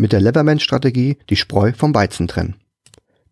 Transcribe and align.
Mit 0.00 0.12
der 0.12 0.20
Leverman-Strategie 0.20 1.18
die 1.28 1.34
Spreu 1.34 1.72
vom 1.72 1.92
Weizen 1.92 2.28
trennen. 2.28 2.54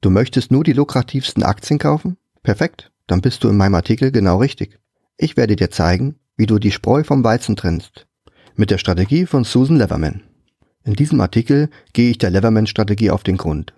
Du 0.01 0.10
möchtest 0.10 0.51
nur 0.51 0.65
die 0.65 0.73
lukrativsten 0.73 1.44
Aktien 1.44 1.78
kaufen? 1.78 2.16
Perfekt, 2.42 2.90
dann 3.06 3.20
bist 3.20 3.44
du 3.44 3.48
in 3.48 3.56
meinem 3.56 3.77
Artikel 3.77 4.11
genau 4.11 4.38
richtig. 4.38 4.80
Ich 5.16 5.37
werde 5.37 5.54
dir 5.54 5.71
zeigen, 5.71 6.16
wie 6.37 6.46
du 6.46 6.58
die 6.58 6.72
Spreu 6.72 7.04
vom 7.04 7.22
Weizen 7.22 7.54
trennst. 7.54 8.08
Mit 8.56 8.72
der 8.72 8.79
Strategie 8.79 9.26
von 9.26 9.44
Susan 9.44 9.76
Leverman. 9.76 10.24
In 10.82 10.94
diesem 10.94 11.21
Artikel 11.21 11.71
gehe 11.92 12.11
ich 12.11 12.18
der 12.18 12.30
Leverman-Strategie 12.30 13.12
auf 13.12 13.23
den 13.23 13.37
Grund. 13.37 13.73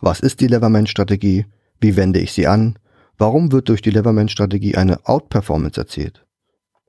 Was 0.00 0.20
ist 0.20 0.40
die 0.40 0.46
Leverman-Strategie? 0.46 1.44
Wie 1.78 1.96
wende 1.96 2.20
ich 2.20 2.32
sie 2.32 2.46
an? 2.46 2.78
Warum 3.18 3.52
wird 3.52 3.68
durch 3.68 3.82
die 3.82 3.90
Leverman-Strategie 3.90 4.76
eine 4.76 5.06
Outperformance 5.06 5.78
erzielt? 5.78 6.24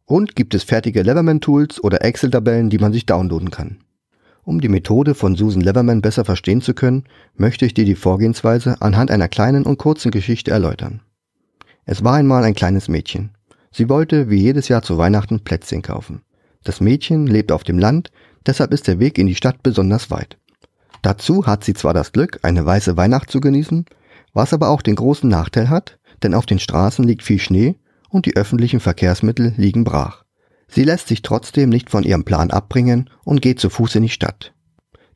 Und 0.06 0.38
gibt 0.38 0.54
es 0.56 0.64
fertige 0.64 1.02
Leverman-Tools 1.02 1.84
oder 1.84 2.06
Excel-Tabellen, 2.06 2.70
die 2.70 2.80
man 2.80 2.94
sich 2.94 3.06
downloaden 3.06 3.52
kann? 3.52 3.80
Um 4.44 4.60
die 4.60 4.70
Methode 4.70 5.14
von 5.14 5.36
Susan 5.36 5.62
Leverman 5.62 6.02
besser 6.02 6.26
verstehen 6.26 6.62
zu 6.62 6.74
können, 6.74 7.04
möchte 7.36 7.66
ich 7.66 7.74
dir 7.74 7.86
die 7.86 7.96
Vorgehensweise 7.96 8.82
anhand 8.82 9.12
einer 9.12 9.28
kleinen 9.28 9.66
und 9.66 9.78
kurzen 9.78 10.12
Geschichte 10.12 10.52
erläutern. 10.52 11.02
Es 11.86 12.04
war 12.04 12.16
einmal 12.16 12.44
ein 12.44 12.56
kleines 12.56 12.88
Mädchen. 12.88 13.32
Sie 13.72 13.88
wollte 13.88 14.30
wie 14.30 14.42
jedes 14.42 14.68
Jahr 14.68 14.82
zu 14.82 14.98
Weihnachten 14.98 15.42
Plätzchen 15.42 15.82
kaufen. 15.82 16.22
Das 16.64 16.82
Mädchen 16.82 17.28
lebt 17.28 17.52
auf 17.52 17.64
dem 17.64 17.80
Land, 17.80 18.12
deshalb 18.46 18.74
ist 18.74 18.88
der 18.88 19.00
Weg 19.00 19.18
in 19.18 19.28
die 19.28 19.36
Stadt 19.36 19.64
besonders 19.64 20.12
weit. 20.12 20.38
Dazu 21.02 21.46
hat 21.46 21.64
sie 21.64 21.74
zwar 21.74 21.94
das 21.94 22.12
Glück, 22.12 22.40
eine 22.44 22.66
weiße 22.66 22.98
Weihnacht 22.98 23.32
zu 23.32 23.42
genießen, 23.42 23.86
was 24.34 24.54
aber 24.54 24.70
auch 24.70 24.82
den 24.82 24.96
großen 24.96 25.30
Nachteil 25.30 25.70
hat, 25.70 26.00
denn 26.24 26.34
auf 26.34 26.46
den 26.46 26.60
Straßen 26.60 27.04
liegt 27.04 27.24
viel 27.24 27.40
Schnee 27.40 27.76
und 28.10 28.26
die 28.26 28.36
öffentlichen 28.36 28.80
Verkehrsmittel 28.80 29.54
liegen 29.58 29.84
brach. 29.84 30.24
Sie 30.74 30.86
lässt 30.86 31.10
sich 31.10 31.22
trotzdem 31.22 31.70
nicht 31.70 31.90
von 31.90 32.04
ihrem 32.04 32.24
Plan 32.24 32.50
abbringen 32.50 33.10
und 33.26 33.42
geht 33.42 33.60
zu 33.60 33.70
Fuß 33.70 33.96
in 33.96 34.04
die 34.04 34.10
Stadt. 34.10 34.54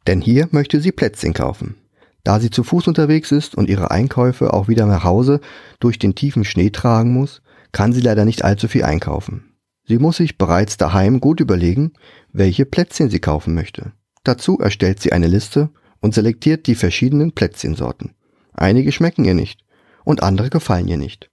Denn 0.06 0.20
hier 0.20 0.50
möchte 0.52 0.82
sie 0.82 0.92
Plätzchen 0.92 1.34
kaufen. 1.34 1.78
Da 2.26 2.42
sie 2.42 2.50
zu 2.50 2.64
Fuß 2.64 2.88
unterwegs 2.88 3.32
ist 3.32 3.56
und 3.56 3.70
ihre 3.70 3.90
Einkäufe 3.90 4.54
auch 4.54 4.68
wieder 4.68 4.86
nach 4.86 5.06
Hause 5.06 5.40
durch 5.80 5.98
den 5.98 6.14
tiefen 6.14 6.44
Schnee 6.44 6.72
tragen 6.72 7.14
muss, 7.14 7.42
kann 7.72 7.94
sie 7.94 8.02
leider 8.02 8.26
nicht 8.26 8.44
allzu 8.44 8.68
viel 8.68 8.84
einkaufen. 8.84 9.54
Sie 9.88 9.98
muss 9.98 10.18
sich 10.18 10.38
bereits 10.38 10.76
daheim 10.76 11.22
gut 11.22 11.40
überlegen, 11.40 11.94
welche 12.34 12.66
Plätzchen 12.66 13.10
sie 13.10 13.20
kaufen 13.20 13.54
möchte. 13.54 13.94
Dazu 14.24 14.60
erstellt 14.60 15.00
sie 15.00 15.14
eine 15.14 15.28
Liste 15.28 15.70
und 16.02 16.14
selektiert 16.14 16.68
die 16.68 16.76
verschiedenen 16.76 17.32
Plätzchensorten. 17.32 18.14
Einige 18.54 18.92
schmecken 18.92 19.24
ihr 19.24 19.36
nicht 19.36 19.62
und 20.04 20.22
andere 20.22 20.50
gefallen 20.50 20.88
ihr 20.88 20.98
nicht. 20.98 21.30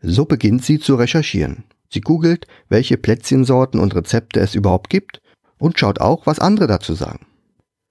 So 0.00 0.24
beginnt 0.24 0.64
sie 0.64 0.78
zu 0.78 0.94
recherchieren. 0.94 1.64
Sie 1.92 2.00
googelt, 2.00 2.46
welche 2.68 2.96
Plätzchensorten 2.96 3.78
und 3.78 3.94
Rezepte 3.94 4.40
es 4.40 4.54
überhaupt 4.54 4.88
gibt 4.88 5.20
und 5.58 5.78
schaut 5.78 6.00
auch, 6.00 6.26
was 6.26 6.38
andere 6.38 6.66
dazu 6.66 6.94
sagen. 6.94 7.26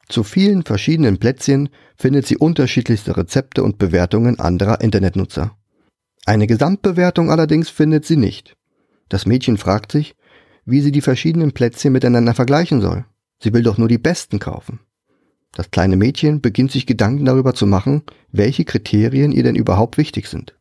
Zu 0.09 0.23
vielen 0.23 0.63
verschiedenen 0.63 1.19
Plätzchen 1.19 1.69
findet 1.95 2.25
sie 2.25 2.37
unterschiedlichste 2.37 3.15
Rezepte 3.15 3.63
und 3.63 3.77
Bewertungen 3.77 4.39
anderer 4.39 4.81
Internetnutzer. 4.81 5.55
Eine 6.25 6.47
Gesamtbewertung 6.47 7.31
allerdings 7.31 7.69
findet 7.69 8.05
sie 8.05 8.17
nicht. 8.17 8.55
Das 9.07 9.25
Mädchen 9.25 9.57
fragt 9.57 9.91
sich, 9.91 10.15
wie 10.65 10.81
sie 10.81 10.91
die 10.91 11.01
verschiedenen 11.01 11.51
Plätzchen 11.51 11.93
miteinander 11.93 12.33
vergleichen 12.33 12.81
soll. 12.81 13.05
Sie 13.41 13.53
will 13.53 13.63
doch 13.63 13.77
nur 13.77 13.87
die 13.87 13.97
besten 13.97 14.39
kaufen. 14.39 14.79
Das 15.53 15.71
kleine 15.71 15.97
Mädchen 15.97 16.41
beginnt 16.41 16.71
sich 16.71 16.85
Gedanken 16.85 17.25
darüber 17.25 17.53
zu 17.53 17.67
machen, 17.67 18.03
welche 18.31 18.65
Kriterien 18.65 19.31
ihr 19.31 19.43
denn 19.43 19.55
überhaupt 19.55 19.97
wichtig 19.97 20.27
sind. 20.27 20.55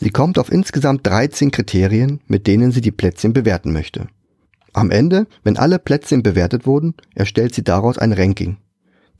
Sie 0.00 0.10
kommt 0.10 0.38
auf 0.38 0.52
insgesamt 0.52 1.06
13 1.06 1.50
Kriterien, 1.50 2.20
mit 2.28 2.46
denen 2.46 2.70
sie 2.70 2.80
die 2.80 2.92
Plätzchen 2.92 3.32
bewerten 3.32 3.72
möchte. 3.72 4.06
Am 4.72 4.92
Ende, 4.92 5.26
wenn 5.42 5.56
alle 5.56 5.80
Plätzchen 5.80 6.22
bewertet 6.22 6.66
wurden, 6.66 6.94
erstellt 7.14 7.54
sie 7.54 7.64
daraus 7.64 7.98
ein 7.98 8.12
Ranking. 8.12 8.58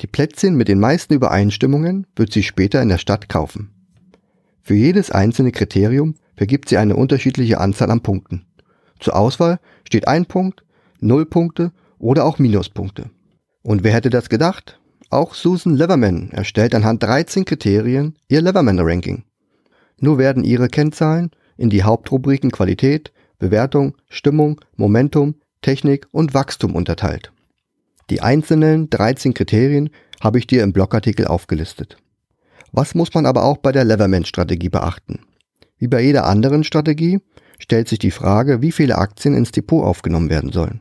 Die 0.00 0.06
Plätzchen 0.06 0.54
mit 0.54 0.68
den 0.68 0.78
meisten 0.78 1.14
Übereinstimmungen 1.14 2.06
wird 2.14 2.32
sie 2.32 2.44
später 2.44 2.80
in 2.80 2.88
der 2.88 2.98
Stadt 2.98 3.28
kaufen. 3.28 3.70
Für 4.62 4.74
jedes 4.74 5.10
einzelne 5.10 5.50
Kriterium 5.50 6.14
vergibt 6.36 6.68
sie 6.68 6.76
eine 6.76 6.94
unterschiedliche 6.94 7.58
Anzahl 7.58 7.90
an 7.90 8.02
Punkten. 8.02 8.46
Zur 9.00 9.16
Auswahl 9.16 9.58
steht 9.84 10.06
ein 10.06 10.26
Punkt, 10.26 10.62
null 11.00 11.26
Punkte 11.26 11.72
oder 11.98 12.24
auch 12.24 12.38
Minuspunkte. 12.38 13.10
Und 13.62 13.82
wer 13.82 13.92
hätte 13.92 14.10
das 14.10 14.28
gedacht? 14.28 14.78
Auch 15.10 15.34
Susan 15.34 15.74
Leverman 15.74 16.30
erstellt 16.30 16.74
anhand 16.74 17.02
13 17.02 17.44
Kriterien 17.44 18.14
ihr 18.28 18.42
Leverman-Ranking. 18.42 19.24
Nur 20.00 20.18
werden 20.18 20.44
ihre 20.44 20.68
Kennzahlen 20.68 21.30
in 21.56 21.70
die 21.70 21.82
Hauptrubriken 21.82 22.50
Qualität, 22.50 23.12
Bewertung, 23.38 23.94
Stimmung, 24.08 24.60
Momentum, 24.76 25.34
Technik 25.62 26.06
und 26.12 26.34
Wachstum 26.34 26.74
unterteilt. 26.74 27.32
Die 28.10 28.20
einzelnen 28.20 28.88
13 28.90 29.34
Kriterien 29.34 29.90
habe 30.20 30.38
ich 30.38 30.46
dir 30.46 30.62
im 30.62 30.72
Blogartikel 30.72 31.26
aufgelistet. 31.26 31.98
Was 32.72 32.94
muss 32.94 33.12
man 33.14 33.26
aber 33.26 33.44
auch 33.44 33.58
bei 33.58 33.72
der 33.72 33.84
Leverman-Strategie 33.84 34.68
beachten? 34.68 35.20
Wie 35.78 35.88
bei 35.88 36.00
jeder 36.00 36.26
anderen 36.26 36.64
Strategie 36.64 37.20
stellt 37.58 37.88
sich 37.88 37.98
die 37.98 38.10
Frage, 38.10 38.62
wie 38.62 38.72
viele 38.72 38.98
Aktien 38.98 39.34
ins 39.34 39.52
Depot 39.52 39.84
aufgenommen 39.84 40.30
werden 40.30 40.52
sollen. 40.52 40.80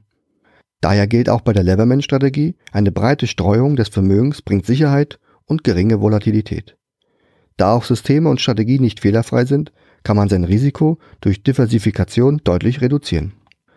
Daher 0.82 1.08
gilt 1.08 1.30
auch 1.30 1.42
bei 1.42 1.54
der 1.54 1.64
Leverman-Strategie, 1.64 2.56
eine 2.72 2.92
breite 2.92 3.28
Streuung 3.28 3.76
des 3.76 3.90
Vermögens 3.90 4.42
bringt 4.42 4.66
Sicherheit 4.66 5.20
und 5.46 5.64
geringe 5.64 6.02
Volatilität. 6.02 6.77
Da 7.58 7.74
auch 7.74 7.84
Systeme 7.84 8.30
und 8.30 8.40
Strategien 8.40 8.82
nicht 8.82 9.00
fehlerfrei 9.00 9.46
sind, 9.46 9.72
kann 10.04 10.16
man 10.16 10.30
sein 10.30 10.44
Risiko 10.44 11.00
durch 11.22 11.44
Diversifikation 11.44 12.40
deutlich 12.44 12.82
reduzieren. 12.82 13.34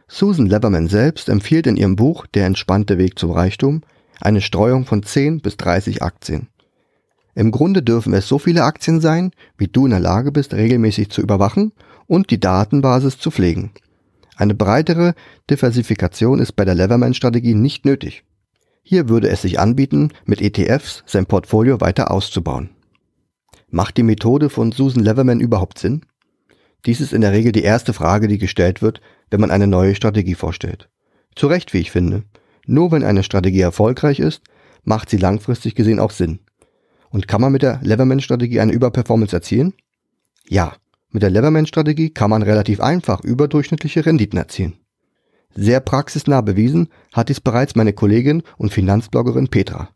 Susan 0.07 0.47
Leverman 0.47 0.89
selbst 0.89 1.29
empfiehlt 1.29 1.67
in 1.67 1.77
ihrem 1.77 1.97
Buch 1.97 2.27
Der 2.27 2.47
entspannte 2.47 2.99
Weg 2.99 3.19
zum 3.19 3.31
Reichtum 3.31 3.83
eine 4.21 4.41
Streuung 4.41 4.85
von 4.85 5.03
10 5.03 5.41
bis 5.41 5.57
30 5.57 6.03
Aktien. 6.03 6.49
Im 7.35 7.53
Grunde 7.53 7.83
dürfen 7.83 8.13
es 8.13 8.29
so 8.29 8.39
viele 8.39 8.65
Aktien 8.65 9.01
sein, 9.01 9.31
wie 9.57 9.69
du 9.69 9.87
in 9.87 9.93
der 9.93 10.01
Lage 10.01 10.33
bist, 10.33 10.53
regelmäßig 10.53 11.11
zu 11.11 11.23
überwachen 11.23 11.73
und 12.07 12.31
die 12.31 12.41
Datenbasis 12.41 13.19
zu 13.19 13.31
pflegen. 13.31 13.71
Eine 14.37 14.55
breitere 14.55 15.15
Diversifikation 15.49 16.39
ist 16.41 16.53
bei 16.53 16.65
der 16.65 16.75
Leverman-Strategie 16.75 17.55
nicht 17.55 17.85
nötig. 17.85 18.25
Hier 18.83 19.09
würde 19.09 19.29
es 19.29 19.43
sich 19.43 19.61
anbieten, 19.61 20.11
mit 20.25 20.41
ETFs 20.41 21.05
sein 21.07 21.27
Portfolio 21.27 21.81
weiter 21.81 22.11
auszubauen. 22.11 22.71
Macht 23.71 23.97
die 23.97 24.03
Methode 24.03 24.51
von 24.51 24.73
Susan 24.73 25.05
Leverman 25.05 25.41
überhaupt 25.41 25.79
Sinn? 25.79 26.05
Dies 26.87 27.01
ist 27.01 27.13
in 27.13 27.21
der 27.21 27.33
Regel 27.33 27.53
die 27.53 27.63
erste 27.63 27.93
Frage, 27.93 28.27
die 28.27 28.39
gestellt 28.39 28.83
wird, 28.83 29.01
wenn 29.31 29.41
man 29.41 29.51
eine 29.51 29.67
neue 29.67 29.95
Strategie 29.95 30.35
vorstellt. 30.35 30.89
Zu 31.37 31.47
Recht, 31.47 31.73
wie 31.73 31.79
ich 31.79 31.91
finde. 31.91 32.25
Nur 32.67 32.91
wenn 32.91 33.05
eine 33.05 33.23
Strategie 33.23 33.61
erfolgreich 33.61 34.19
ist, 34.19 34.43
macht 34.83 35.09
sie 35.09 35.19
langfristig 35.19 35.75
gesehen 35.75 36.01
auch 36.01 36.11
Sinn. 36.11 36.41
Und 37.11 37.29
kann 37.29 37.41
man 37.41 37.53
mit 37.53 37.63
der 37.63 37.81
Leverman-Strategie 37.83 38.61
eine 38.61 38.73
Überperformance 38.73 39.35
erzielen? 39.35 39.75
Ja, 40.49 40.75
mit 41.11 41.23
der 41.23 41.31
Leverman-Strategie 41.31 42.11
kann 42.11 42.31
man 42.31 42.43
relativ 42.43 42.81
einfach 42.81 43.23
überdurchschnittliche 43.23 44.05
Renditen 44.05 44.39
erzielen. 44.39 44.75
Sehr 45.55 45.81
praxisnah 45.81 46.41
bewiesen 46.41 46.89
hat 47.13 47.29
dies 47.29 47.41
bereits 47.41 47.75
meine 47.75 47.93
Kollegin 47.93 48.43
und 48.57 48.73
Finanzbloggerin 48.73 49.49
Petra. 49.49 49.91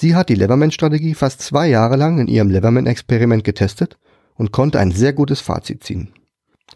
Sie 0.00 0.14
hat 0.14 0.30
die 0.30 0.34
Leverman-Strategie 0.34 1.12
fast 1.12 1.42
zwei 1.42 1.68
Jahre 1.68 1.96
lang 1.96 2.18
in 2.20 2.26
ihrem 2.26 2.48
Leverman-Experiment 2.48 3.44
getestet 3.44 3.98
und 4.34 4.50
konnte 4.50 4.80
ein 4.80 4.92
sehr 4.92 5.12
gutes 5.12 5.42
Fazit 5.42 5.84
ziehen. 5.84 6.14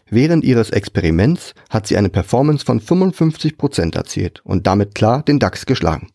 Während 0.07 0.43
ihres 0.43 0.69
Experiments 0.69 1.55
hat 1.71 1.87
sie 1.87 1.97
eine 1.97 2.09
Performance 2.09 2.63
von 2.63 2.79
55% 2.79 3.95
erzielt 3.95 4.41
und 4.45 4.67
damit 4.67 4.93
klar 4.93 5.23
den 5.23 5.39
DAX 5.39 5.65
geschlagen. 5.65 6.09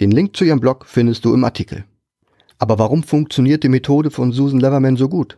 Den 0.00 0.12
Link 0.12 0.34
zu 0.34 0.44
ihrem 0.44 0.60
Blog 0.60 0.86
findest 0.86 1.26
du 1.26 1.34
im 1.34 1.44
Artikel. 1.44 1.84
Aber 2.58 2.78
warum 2.78 3.02
funktioniert 3.02 3.62
die 3.62 3.68
Methode 3.68 4.10
von 4.10 4.32
Susan 4.32 4.60
Leverman 4.60 4.96
so 4.96 5.10
gut? 5.10 5.36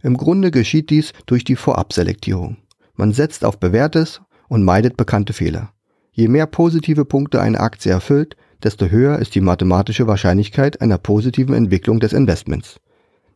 Im 0.00 0.16
Grunde 0.16 0.52
geschieht 0.52 0.90
dies 0.90 1.12
durch 1.26 1.42
die 1.42 1.56
Vorabselektierung. 1.56 2.58
Man 2.94 3.12
setzt 3.12 3.44
auf 3.44 3.58
Bewährtes 3.58 4.20
und 4.46 4.62
meidet 4.62 4.96
bekannte 4.96 5.32
Fehler. 5.32 5.72
Je 6.12 6.28
mehr 6.28 6.46
positive 6.46 7.04
Punkte 7.04 7.40
eine 7.40 7.58
Aktie 7.58 7.90
erfüllt, 7.90 8.36
desto 8.62 8.86
höher 8.86 9.18
ist 9.18 9.34
die 9.34 9.40
mathematische 9.40 10.06
Wahrscheinlichkeit 10.06 10.80
einer 10.80 10.98
positiven 10.98 11.54
Entwicklung 11.54 12.00
des 12.00 12.12
Investments. 12.12 12.80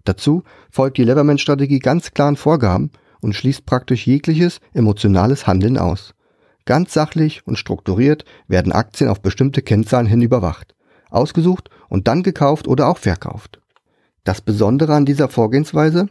Dazu 0.04 0.42
folgt 0.70 0.96
die 0.96 1.04
Leverman-Strategie 1.04 1.78
ganz 1.78 2.12
klaren 2.12 2.36
Vorgaben 2.36 2.90
und 3.20 3.34
schließt 3.34 3.66
praktisch 3.66 4.06
jegliches 4.06 4.60
emotionales 4.72 5.46
Handeln 5.46 5.78
aus. 5.78 6.14
Ganz 6.64 6.92
sachlich 6.92 7.46
und 7.46 7.58
strukturiert 7.58 8.24
werden 8.48 8.72
Aktien 8.72 9.10
auf 9.10 9.20
bestimmte 9.20 9.62
Kennzahlen 9.62 10.06
hin 10.06 10.22
überwacht, 10.22 10.74
ausgesucht 11.10 11.68
und 11.88 12.08
dann 12.08 12.22
gekauft 12.22 12.68
oder 12.68 12.88
auch 12.88 12.98
verkauft. 12.98 13.60
Das 14.24 14.40
Besondere 14.40 14.94
an 14.94 15.06
dieser 15.06 15.28
Vorgehensweise? 15.28 16.08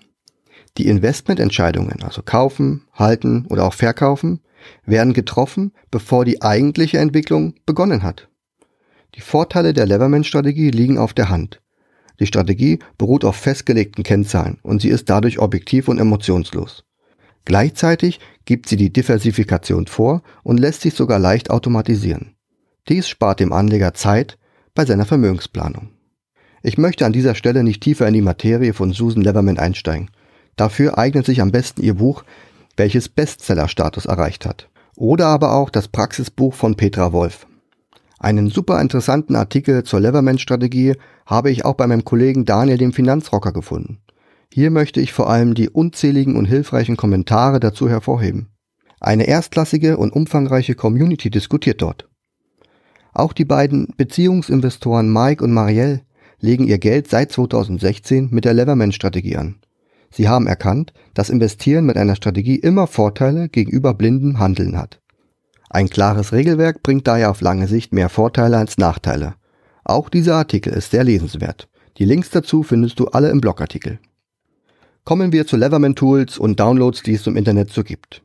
Die 0.77 0.87
Investmententscheidungen, 0.87 2.03
also 2.03 2.21
kaufen, 2.21 2.85
halten 2.93 3.45
oder 3.49 3.65
auch 3.65 3.73
verkaufen, 3.73 4.41
werden 4.85 5.13
getroffen, 5.13 5.73
bevor 5.91 6.25
die 6.25 6.41
eigentliche 6.41 6.97
Entwicklung 6.97 7.55
begonnen 7.65 8.03
hat. 8.03 8.27
Die 9.15 9.21
Vorteile 9.21 9.73
der 9.73 9.85
Leverman-Strategie 9.85 10.71
liegen 10.71 10.97
auf 10.97 11.13
der 11.13 11.29
Hand. 11.29 11.61
Die 12.19 12.27
Strategie 12.27 12.79
beruht 12.97 13.23
auf 13.25 13.35
festgelegten 13.35 14.03
Kennzahlen 14.03 14.59
und 14.61 14.81
sie 14.81 14.89
ist 14.89 15.09
dadurch 15.09 15.39
objektiv 15.39 15.87
und 15.87 15.99
emotionslos. 15.99 16.83
Gleichzeitig 17.45 18.19
gibt 18.45 18.67
sie 18.67 18.75
die 18.75 18.91
Diversifikation 18.91 19.87
vor 19.87 20.21
und 20.43 20.59
lässt 20.59 20.81
sich 20.81 20.93
sogar 20.93 21.19
leicht 21.19 21.49
automatisieren. 21.49 22.35
Dies 22.87 23.07
spart 23.07 23.39
dem 23.39 23.53
Anleger 23.53 23.93
Zeit, 23.93 24.37
bei 24.75 24.85
seiner 24.85 25.05
Vermögensplanung. 25.05 25.89
Ich 26.61 26.77
möchte 26.77 27.05
an 27.05 27.13
dieser 27.13 27.35
Stelle 27.35 27.63
nicht 27.63 27.81
tiefer 27.81 28.07
in 28.07 28.13
die 28.13 28.21
Materie 28.21 28.73
von 28.73 28.91
Susan 28.91 29.23
Leverman 29.23 29.57
einsteigen. 29.57 30.09
Dafür 30.55 30.97
eignet 30.97 31.25
sich 31.25 31.41
am 31.41 31.51
besten 31.51 31.81
ihr 31.81 31.95
Buch, 31.95 32.23
welches 32.75 33.09
Bestseller-Status 33.09 34.05
erreicht 34.05 34.45
hat. 34.45 34.69
Oder 34.95 35.27
aber 35.27 35.53
auch 35.53 35.69
das 35.69 35.87
Praxisbuch 35.87 36.53
von 36.53 36.75
Petra 36.75 37.13
Wolf. 37.13 37.47
Einen 38.19 38.49
super 38.49 38.81
interessanten 38.81 39.35
Artikel 39.37 39.83
zur 39.83 40.01
Leverman-Strategie 40.01 40.95
habe 41.25 41.51
ich 41.51 41.63
auch 41.63 41.75
bei 41.75 41.87
meinem 41.87 42.03
Kollegen 42.03 42.43
Daniel 42.43 42.77
dem 42.77 42.91
Finanzrocker 42.91 43.53
gefunden. 43.53 43.99
Hier 44.51 44.71
möchte 44.71 44.99
ich 44.99 45.13
vor 45.13 45.29
allem 45.29 45.53
die 45.53 45.69
unzähligen 45.69 46.35
und 46.35 46.45
hilfreichen 46.45 46.97
Kommentare 46.97 47.61
dazu 47.61 47.87
hervorheben. 47.87 48.49
Eine 48.99 49.25
erstklassige 49.25 49.95
und 49.95 50.11
umfangreiche 50.11 50.75
Community 50.75 51.29
diskutiert 51.29 51.81
dort. 51.81 52.09
Auch 53.13 53.31
die 53.31 53.45
beiden 53.45 53.93
Beziehungsinvestoren 53.95 55.11
Mike 55.11 55.41
und 55.41 55.53
Marielle 55.53 56.01
legen 56.41 56.67
ihr 56.67 56.77
Geld 56.77 57.09
seit 57.09 57.31
2016 57.31 58.29
mit 58.31 58.43
der 58.43 58.53
Leverman-Strategie 58.53 59.37
an. 59.37 59.55
Sie 60.11 60.27
haben 60.27 60.47
erkannt, 60.47 60.93
dass 61.13 61.29
Investieren 61.29 61.85
mit 61.85 61.95
einer 61.95 62.15
Strategie 62.15 62.55
immer 62.55 62.87
Vorteile 62.87 63.47
gegenüber 63.47 63.93
blindem 63.93 64.39
Handeln 64.39 64.77
hat. 64.77 64.99
Ein 65.69 65.89
klares 65.89 66.33
Regelwerk 66.33 66.81
bringt 66.81 67.07
daher 67.07 67.29
auf 67.29 67.41
lange 67.41 67.67
Sicht 67.67 67.93
mehr 67.93 68.09
Vorteile 68.09 68.57
als 68.57 68.79
Nachteile. 68.79 69.35
Auch 69.83 70.09
dieser 70.09 70.35
Artikel 70.35 70.73
ist 70.73 70.91
sehr 70.91 71.03
lesenswert. 71.03 71.69
Die 71.97 72.05
Links 72.05 72.31
dazu 72.31 72.63
findest 72.63 72.99
du 72.99 73.07
alle 73.07 73.29
im 73.29 73.39
Blogartikel. 73.39 73.99
Kommen 75.03 75.31
wir 75.31 75.45
zu 75.45 75.57
Leverman 75.57 75.95
Tools 75.95 76.37
und 76.37 76.59
Downloads, 76.59 77.03
die 77.03 77.13
es 77.13 77.27
im 77.27 77.37
Internet 77.37 77.71
so 77.71 77.83
gibt. 77.83 78.23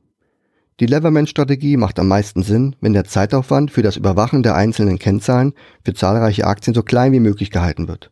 Die 0.81 0.87
Leverman-Strategie 0.87 1.76
macht 1.76 2.00
am 2.00 2.08
meisten 2.08 2.43
Sinn, 2.43 2.75
wenn 2.81 2.94
der 2.94 3.05
Zeitaufwand 3.05 3.70
für 3.70 3.82
das 3.82 3.97
Überwachen 3.97 4.43
der 4.43 4.56
einzelnen 4.56 4.99
Kennzahlen 4.99 5.52
für 5.85 5.94
zahlreiche 5.94 6.47
Aktien 6.47 6.75
so 6.75 6.82
klein 6.82 7.12
wie 7.12 7.20
möglich 7.20 7.50
gehalten 7.50 7.88
wird. 7.88 8.11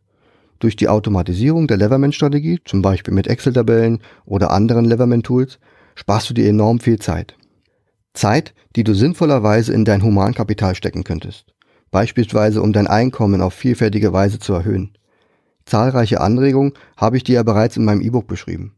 Durch 0.61 0.77
die 0.77 0.89
Automatisierung 0.89 1.67
der 1.67 1.79
Leverman-Strategie, 1.79 2.61
zum 2.65 2.83
Beispiel 2.83 3.13
mit 3.15 3.27
Excel-Tabellen 3.27 3.99
oder 4.25 4.53
anderen 4.53 4.85
Leverman-Tools, 4.85 5.59
sparst 5.97 6.31
du 6.31 6.35
dir 6.35 6.49
enorm 6.49 6.79
viel 6.79 7.01
Zeit. 7.01 7.37
Zeit, 8.15 8.55
die 8.77 8.85
du 8.85 8.95
sinnvollerweise 8.95 9.73
in 9.73 9.85
dein 9.85 10.03
Humankapital 10.03 10.75
stecken 10.75 11.05
könntest. 11.05 11.55
Beispielsweise 11.91 12.63
um 12.63 12.73
dein 12.73 12.87
Einkommen 12.87 13.41
auf 13.41 13.55
vielfältige 13.55 14.13
Weise 14.13 14.39
zu 14.39 14.53
erhöhen. 14.55 14.97
Zahlreiche 15.67 16.21
Anregungen 16.21 16.73
habe 16.97 17.17
ich 17.17 17.25
dir 17.25 17.37
ja 17.37 17.43
bereits 17.43 17.77
in 17.77 17.85
meinem 17.85 18.01
E-Book 18.01 18.27
beschrieben. 18.27 18.75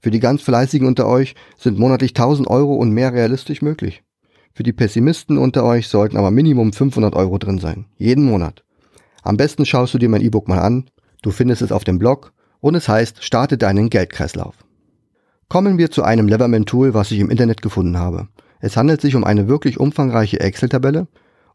Für 0.00 0.10
die 0.10 0.20
ganz 0.20 0.42
Fleißigen 0.42 0.86
unter 0.86 1.06
euch 1.06 1.34
sind 1.56 1.78
monatlich 1.78 2.10
1000 2.10 2.48
Euro 2.48 2.74
und 2.74 2.92
mehr 2.92 3.12
realistisch 3.12 3.62
möglich. 3.62 4.02
Für 4.52 4.62
die 4.62 4.72
Pessimisten 4.72 5.38
unter 5.38 5.64
euch 5.64 5.88
sollten 5.88 6.16
aber 6.16 6.30
Minimum 6.30 6.72
500 6.72 7.14
Euro 7.14 7.38
drin 7.38 7.58
sein. 7.58 7.86
Jeden 7.96 8.24
Monat. 8.24 8.64
Am 9.22 9.36
besten 9.36 9.66
schaust 9.66 9.94
du 9.94 9.98
dir 9.98 10.08
mein 10.08 10.22
E-Book 10.22 10.48
mal 10.48 10.60
an. 10.60 10.88
Du 11.22 11.30
findest 11.30 11.62
es 11.62 11.72
auf 11.72 11.84
dem 11.84 11.98
Blog 11.98 12.32
und 12.60 12.74
es 12.74 12.88
heißt 12.88 13.24
Starte 13.24 13.58
deinen 13.58 13.90
Geldkreislauf. 13.90 14.54
Kommen 15.48 15.78
wir 15.78 15.90
zu 15.90 16.02
einem 16.02 16.28
Leverman-Tool, 16.28 16.94
was 16.94 17.10
ich 17.10 17.20
im 17.20 17.30
Internet 17.30 17.62
gefunden 17.62 17.98
habe. 17.98 18.28
Es 18.60 18.76
handelt 18.76 19.00
sich 19.00 19.14
um 19.14 19.24
eine 19.24 19.48
wirklich 19.48 19.78
umfangreiche 19.78 20.40
Excel-Tabelle 20.40 21.06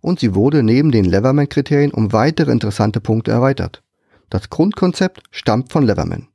und 0.02 0.20
sie 0.20 0.36
wurde 0.36 0.64
neben 0.64 0.92
den 0.92 1.06
Leverman-Kriterien 1.06 1.92
um 1.92 2.14
weitere 2.14 2.52
interessante 2.52 3.00
Punkte 3.00 3.32
erweitert. 3.32 3.84
Das 4.30 4.50
Grundkonzept 4.50 5.24
stammt 5.32 5.72
von 5.72 5.86
Leverman. 5.86 6.28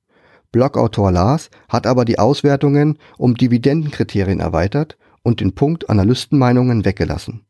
Blogautor 0.53 1.13
Lars 1.13 1.51
hat 1.69 1.87
aber 1.87 2.05
die 2.05 2.19
Auswertungen 2.19 2.99
um 3.19 3.35
Dividendenkriterien 3.35 4.41
erweitert 4.41 4.97
und 5.23 5.41
den 5.41 5.55
Punkt 5.55 5.91
Analystenmeinungen 5.91 6.85
weggelassen. 6.85 7.45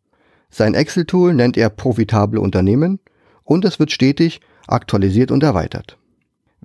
Sein 0.51 0.75
Excel-Tool 0.75 1.35
nennt 1.35 1.57
er 1.57 1.69
profitable 1.69 2.41
Unternehmen 2.41 3.01
und 3.45 3.65
es 3.65 3.79
wird 3.79 3.93
stetig 3.93 4.41
aktualisiert 4.67 5.31
und 5.31 5.43
erweitert. 5.43 5.99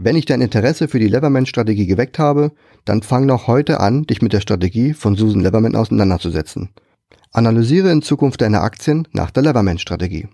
Wenn 0.03 0.15
ich 0.15 0.25
dein 0.25 0.41
Interesse 0.41 0.87
für 0.87 0.97
die 0.97 1.07
Leverman-Strategie 1.07 1.85
geweckt 1.85 2.17
habe, 2.17 2.53
dann 2.85 3.03
fang 3.03 3.27
noch 3.27 3.45
heute 3.45 3.79
an, 3.79 4.01
dich 4.05 4.23
mit 4.23 4.33
der 4.33 4.41
Strategie 4.41 4.93
von 4.93 5.15
Susan 5.15 5.43
Leverman 5.43 5.75
auseinanderzusetzen. 5.75 6.69
Analysiere 7.31 7.91
in 7.91 8.01
Zukunft 8.01 8.41
deine 8.41 8.61
Aktien 8.61 9.07
nach 9.11 9.29
der 9.29 9.43
Leverman-Strategie. 9.43 10.27